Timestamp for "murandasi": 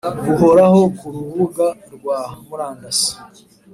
2.45-3.11